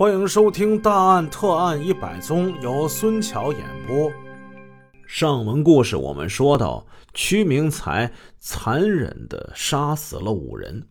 [0.00, 4.10] 欢迎收听《大案特案一百宗》，由孙桥演播。
[5.06, 10.88] 上文故事我们说到，屈明才残忍的杀死了五人，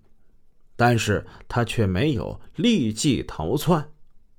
[0.76, 3.84] 但是他却没有立即逃窜。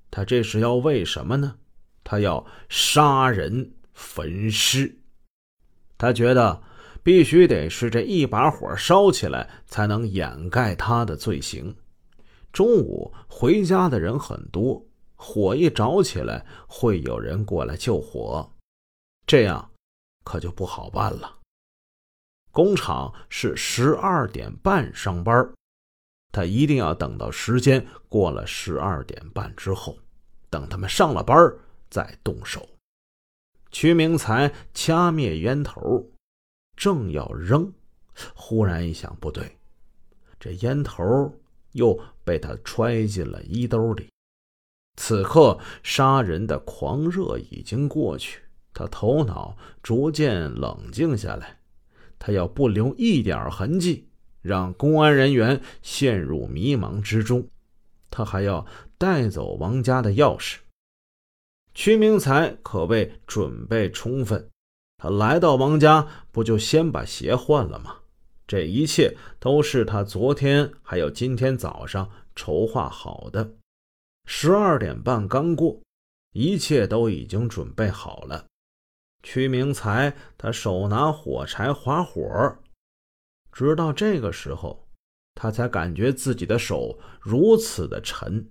[0.09, 1.55] 他这是要为什么呢？
[2.01, 4.97] 他要杀人焚尸。
[5.97, 6.61] 他觉得
[7.03, 11.75] 必须得是这一把火烧起来，才能掩盖他的罪行。
[12.51, 18.51] 中午回家的人很多，火一着起来，会有人过来救火，
[19.25, 19.71] 这样
[20.23, 21.39] 可就不好办了。
[22.51, 25.53] 工厂是十二点半上班，
[26.33, 29.97] 他一定要等到时间过了十二点半之后，
[30.49, 31.37] 等他们上了班
[31.89, 32.67] 再动手。
[33.71, 36.05] 屈明才掐灭烟头，
[36.75, 37.71] 正要扔，
[38.35, 39.57] 忽然一想，不对，
[40.37, 41.33] 这烟头。
[41.73, 44.09] 又被他揣进了衣兜里。
[44.97, 48.41] 此刻，杀人的狂热已经过去，
[48.73, 51.59] 他头脑逐渐冷静下来。
[52.19, 54.07] 他要不留一点痕迹，
[54.41, 57.47] 让公安人员陷入迷茫之中。
[58.11, 58.65] 他还要
[58.97, 60.57] 带走王家的钥匙。
[61.73, 64.49] 屈明才可谓准备充分。
[64.97, 68.00] 他来到王家，不就先把鞋换了吗？
[68.51, 73.49] 这一切都是他昨天还有今天早上筹划好的。
[74.25, 75.79] 十二点半刚过，
[76.33, 78.45] 一切都已经准备好了。
[79.23, 82.57] 屈明才他手拿火柴划火，
[83.53, 84.85] 直到这个时候，
[85.33, 88.49] 他才感觉自己的手如此的沉，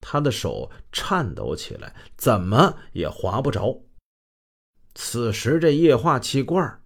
[0.00, 3.80] 他的手颤抖起来，怎么也划不着。
[4.96, 6.82] 此时，这液化气罐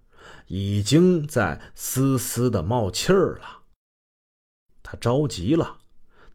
[0.55, 3.63] 已经在丝丝的冒气儿了。
[4.83, 5.79] 他着急了，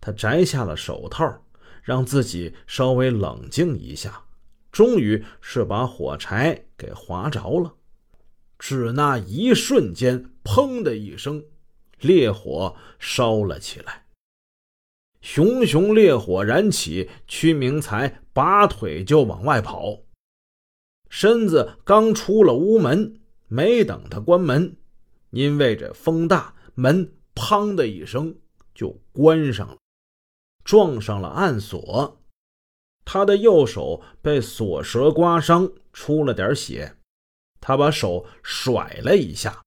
[0.01, 1.45] 他摘下了手套，
[1.83, 4.23] 让自己稍微冷静一下。
[4.71, 7.75] 终于是把火柴给划着了。
[8.57, 11.45] 只那一瞬间，砰的一声，
[11.99, 14.07] 烈火烧了起来。
[15.21, 19.99] 熊熊烈火燃起，屈明才拔腿就往外跑，
[21.07, 23.19] 身子刚出了屋门。
[23.47, 24.75] 没等他关门，
[25.29, 28.37] 因为这风大，门“砰”的一声
[28.75, 29.77] 就关上了，
[30.63, 32.21] 撞上了暗锁。
[33.05, 36.97] 他的右手被锁舌刮伤，出了点血。
[37.61, 39.63] 他把手甩了一下，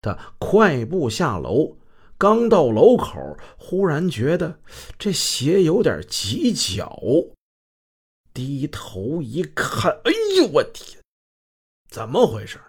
[0.00, 1.76] 他快步下楼。
[2.16, 4.60] 刚到楼口，忽然觉得
[4.98, 7.00] 这鞋有点挤脚，
[8.34, 11.02] 低头一看，哎呦我天，
[11.88, 12.60] 怎么回事？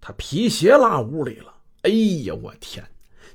[0.00, 1.54] 他皮鞋落屋里了！
[1.82, 1.90] 哎
[2.24, 2.84] 呀，我天！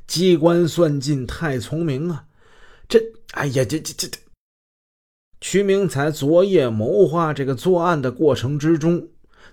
[0.07, 2.25] 机关算尽太聪明啊！
[2.87, 2.99] 这，
[3.31, 4.19] 哎呀，这这这这！
[5.41, 9.07] 屈明才昨夜谋划这个作案的过程之中，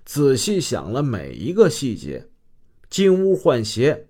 [0.04, 2.28] 仔细想了每一个细节：
[2.88, 4.08] 进屋换鞋，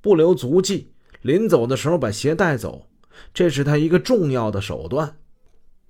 [0.00, 0.92] 不留足迹；
[1.22, 2.86] 临走的时候把鞋带走，
[3.34, 5.16] 这是他一个重要的手段。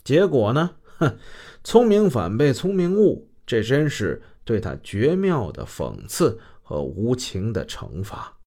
[0.05, 0.71] 结果呢？
[0.99, 1.19] 哼，
[1.63, 4.21] 聪明反被聪明误，这真是……
[4.45, 8.39] 对他绝妙的讽刺和无情的惩罚。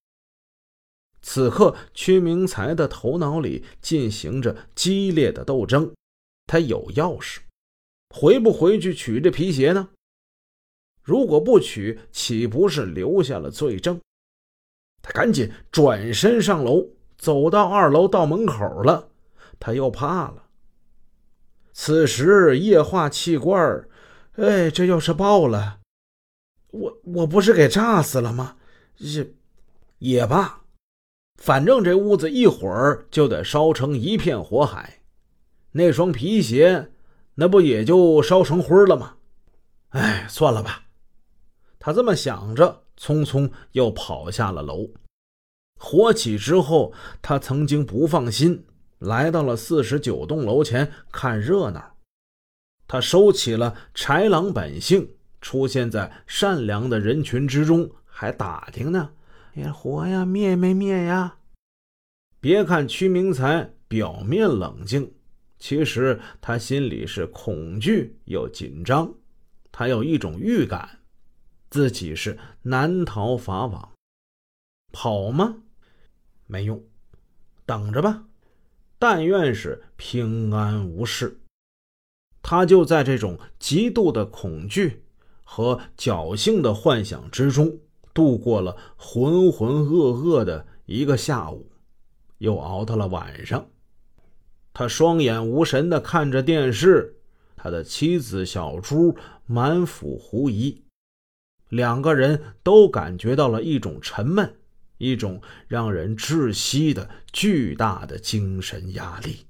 [1.21, 5.91] 此刻，屈明才的头脑里进行着激烈的斗争。
[6.47, 7.39] 他有钥匙，
[8.15, 9.89] 回不回去取这皮鞋呢？
[11.03, 13.99] 如果不取，岂不是留下了罪证？
[15.01, 19.09] 他赶紧转身上楼，走到二楼，到门口了，
[19.59, 20.45] 他又怕了。
[21.73, 23.85] 此时，液化气罐
[24.39, 25.79] 哎，这要是爆了。
[26.71, 28.55] 我我不是给炸死了吗？
[28.97, 29.33] 也
[29.97, 30.61] 也罢，
[31.37, 35.01] 反正这屋子一会儿就得烧成一片火海，
[35.71, 36.91] 那双皮鞋
[37.35, 39.15] 那不也就烧成灰了吗？
[39.89, 40.83] 哎，算了吧。
[41.77, 44.89] 他这么想着，匆匆又跑下了楼。
[45.77, 48.65] 火起之后，他曾经不放心，
[48.99, 51.95] 来到了四十九栋楼前看热闹。
[52.89, 55.07] 他收起了豺狼本性。
[55.41, 59.11] 出现在善良的人群之中，还打听呢
[59.55, 61.37] ：“呀，火呀，灭没灭呀？”
[62.41, 65.13] 别看屈明才表面冷静，
[65.57, 69.13] 其实他心里是恐惧又紧张。
[69.71, 70.99] 他有一种预感，
[71.69, 73.93] 自己是难逃法网。
[74.91, 75.55] 跑吗？
[76.47, 76.83] 没用，
[77.65, 78.25] 等着吧。
[78.97, 81.38] 但愿是平安无事。
[82.49, 85.03] 他就在这种极度的恐惧。
[85.43, 87.77] 和侥幸的幻想之中
[88.11, 91.71] 度过了浑浑噩噩的一个下午，
[92.39, 93.67] 又熬到了晚上。
[94.73, 97.19] 他双眼无神地看着电视，
[97.55, 99.15] 他的妻子小朱
[99.45, 100.83] 满腹狐疑，
[101.69, 104.55] 两个人都感觉到了一种沉闷，
[104.97, 109.45] 一种让人窒息的巨大的精神压力。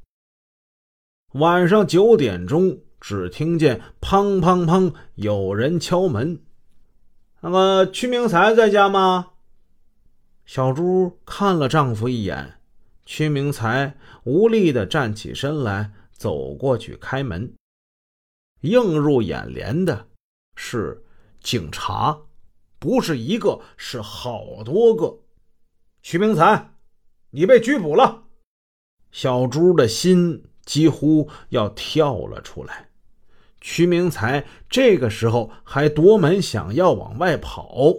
[1.34, 6.42] 晚上九点钟，只听见砰砰砰有人敲门。
[7.42, 9.32] 那个屈明才在家吗？
[10.46, 12.60] 小朱看了丈夫一眼，
[13.06, 17.54] 屈明才无力的站起身来，走过去开门。
[18.62, 20.08] 映入眼帘的
[20.56, 21.04] 是
[21.42, 22.20] 警察，
[22.78, 25.20] 不是一个，是好多个。
[26.02, 26.74] 屈明才，
[27.30, 28.24] 你被拘捕了！
[29.12, 30.44] 小朱的心。
[30.66, 32.89] 几乎要跳了出来。
[33.62, 37.94] 屈明才这个时候还夺门想要往外跑，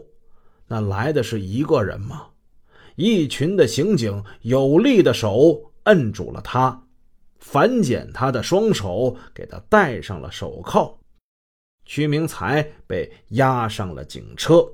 [0.67, 2.29] 那来的是一个人吗？
[2.97, 6.87] 一群的刑警有力的手摁住了他，
[7.39, 10.99] 反剪他的双手，给他戴上了手铐。
[11.87, 14.67] 屈明才被押上了警车。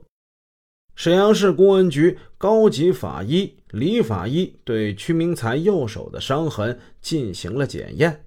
[0.95, 8.25] 沈阳市公安局高级法医李法医对屈明才右手的伤痕进行了检验，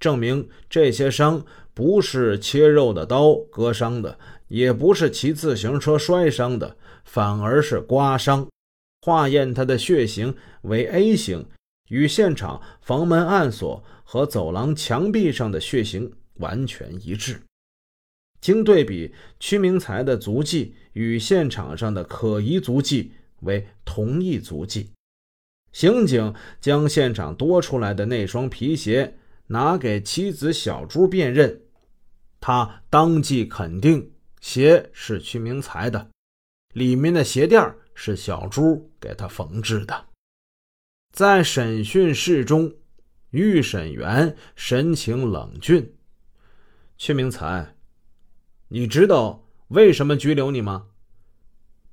[0.00, 1.44] 证明这些伤
[1.78, 8.48] 不是切肉的刀割伤的，也不是骑自行车摔伤的，反而是刮伤。
[9.02, 11.46] 化验他的血型为 A 型，
[11.90, 17.40] 与现场房门暗锁和走廊墙壁上的血型完全一致。
[18.40, 24.90] 经对比，屈明才的足迹与现场上的可疑足迹为同一足迹。
[25.70, 29.16] 刑警将现场多出来的那双皮鞋
[29.46, 31.60] 拿给妻子小朱辨认，
[32.40, 36.10] 他当即肯定鞋是屈明才的，
[36.72, 40.06] 里面的鞋垫是小朱给他缝制的。
[41.12, 42.72] 在审讯室中，
[43.30, 45.94] 预审员神情冷峻，
[46.96, 47.74] 屈明才。
[48.68, 50.88] 你知道为什么拘留你吗？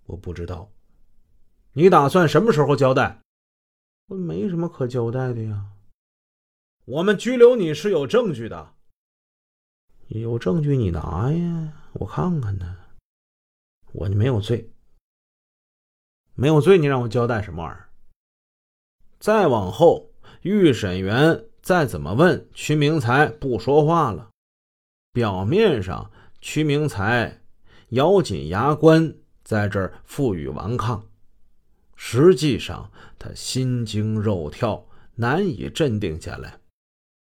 [0.06, 0.72] 我不知道。
[1.74, 3.20] 你打算什么时候交代？
[4.08, 5.66] 我没什么可交代的呀。
[6.86, 8.75] 我们拘留你是有证据的。
[10.08, 12.78] 有证据你拿呀，我看看呢。
[13.92, 14.70] 我没有罪。
[16.34, 17.90] 没有罪，你让我交代什么玩意儿？
[19.20, 20.12] 再往后，
[20.42, 24.30] 预审员再怎么问，屈明才不说话了。
[25.12, 26.12] 表面上。
[26.42, 27.42] 屈明才
[27.90, 31.08] 咬紧牙关，在这儿负隅顽抗。
[31.96, 36.60] 实际上，他心惊肉跳，难以镇定下来。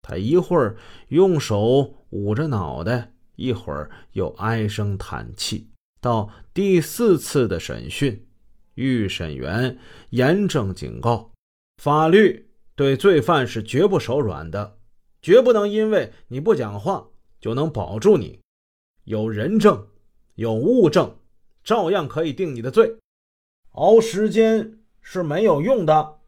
[0.02, 0.78] 他一会儿
[1.10, 5.70] 用手捂着脑袋，一会儿又唉声叹气。
[6.00, 8.26] 到第四次的审讯，
[8.76, 9.78] 预审员
[10.12, 11.32] 严正警告：
[11.82, 14.78] 法律对罪犯是绝不手软的，
[15.22, 17.08] 绝不能因为你不讲话
[17.40, 18.40] 就能保住你。
[19.04, 19.88] 有人证，
[20.36, 21.18] 有物证，
[21.64, 22.98] 照样可以定你的罪。
[23.72, 26.20] 熬时间是没有用的。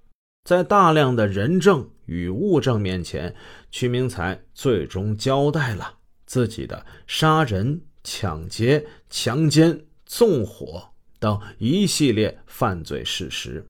[0.44, 3.34] 在大量的人证与物证面前，
[3.70, 10.90] 屈明才最终交代了自己的杀人、抢劫、强奸、纵火
[11.20, 13.64] 等一系列犯罪事实。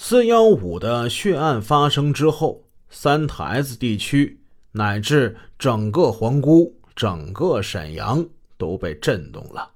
[0.00, 4.40] 四幺五的血案发生之后，三台子地区
[4.72, 6.76] 乃至整个皇姑。
[6.96, 8.24] 整个沈阳
[8.56, 9.72] 都被震动了，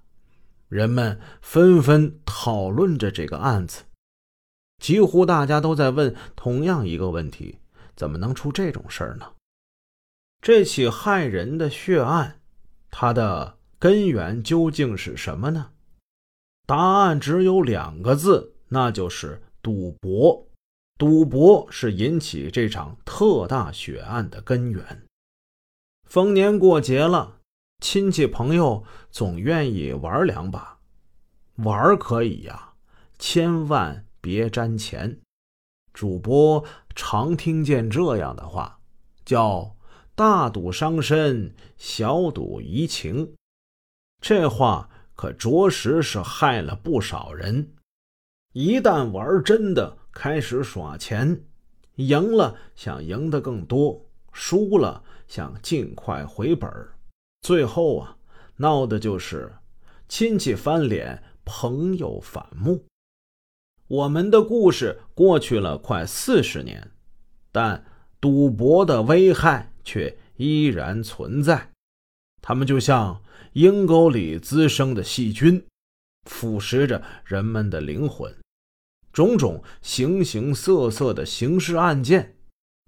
[0.69, 3.83] 人们纷纷讨论着这个案子，
[4.81, 7.59] 几乎大家都在问同样一个问题：
[7.99, 9.33] 怎么能出这种事儿呢？
[10.41, 12.41] 这起害人的血案，
[12.93, 15.73] 它的根源究竟是什么呢？
[16.65, 20.47] 答案只有两个字，那就是赌博。
[20.97, 25.03] 赌博是引起这场特大血案的根源。
[26.07, 27.41] 逢年过节了，
[27.83, 30.79] 亲戚朋友总愿意玩两把。
[31.57, 32.75] 玩可以呀，
[33.19, 35.19] 千万别沾钱。
[35.93, 36.65] 主播
[37.01, 38.81] 常听见这样的话，
[39.25, 39.77] 叫
[40.17, 43.35] “大赌伤身，小赌怡情”。
[44.21, 47.73] 这话可着实是害了不少人。
[48.53, 51.45] 一旦玩真的，开始耍钱，
[51.95, 55.05] 赢了想赢得更多，输了。
[55.29, 56.69] 想尽快回本
[57.43, 58.17] 最后啊，
[58.57, 59.55] 闹的就是
[60.09, 62.85] 亲戚翻脸，朋友反目。
[63.89, 66.91] 我们的故事过去了快四十年，
[67.51, 67.85] 但
[68.21, 71.71] 赌博的危害却依然存在。
[72.41, 73.23] 他们就像
[73.55, 75.65] 阴沟里滋生的细菌，
[76.31, 78.35] 腐蚀着人们的灵魂。
[79.13, 82.37] 种种形形色色的刑事案件。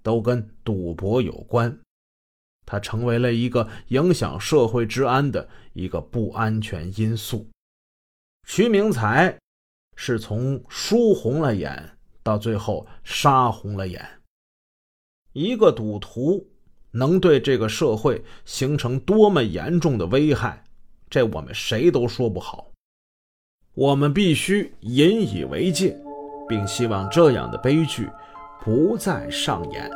[0.03, 1.79] 都跟赌博有关。
[2.65, 7.47] 它成为了一个影响社会治安的一个不安全因素。
[8.47, 9.39] 徐明才
[10.03, 11.91] 是从输红了眼，
[12.23, 14.03] 到最后杀红了眼。
[15.35, 16.49] 一个赌徒
[16.91, 20.65] 能对这个社会形成多么严重的危害，
[21.11, 22.71] 这我们谁都说不好。
[23.75, 25.95] 我们必须引以为戒，
[26.49, 28.09] 并希望这样的悲剧
[28.65, 29.91] 不再上演。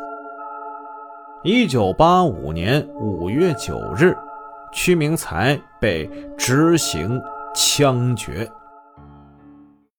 [1.42, 4.14] 一九八五年五月九日，
[4.70, 6.06] 屈明才被
[6.36, 7.18] 执行
[7.54, 8.46] 枪决。